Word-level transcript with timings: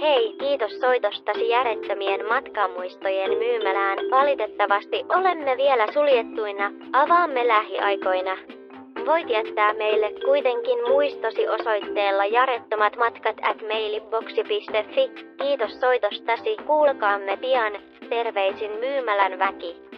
Hei, 0.00 0.34
Kiitos 0.38 0.80
soitostasi 0.80 1.48
järjettömien 1.48 2.28
matkamuistojen 2.28 3.38
myymälään. 3.38 3.98
Valitettavasti 4.10 5.04
olemme 5.08 5.56
vielä 5.56 5.92
suljettuina. 5.92 6.72
Avaamme 6.92 7.48
lähiaikoina. 7.48 8.36
Voit 9.06 9.30
jättää 9.30 9.74
meille 9.74 10.12
kuitenkin 10.24 10.78
muistosi 10.88 11.48
osoitteella 11.48 12.24
jarettomat 12.24 12.96
matkat 12.96 13.36
at 13.42 13.62
mailiboxi.fi. 13.62 15.10
Kiitos 15.42 15.80
soitostasi. 15.80 16.56
Kuulkaamme 16.66 17.36
pian. 17.36 17.72
Terveisin 18.08 18.70
myymälän 18.70 19.38
väki. 19.38 19.89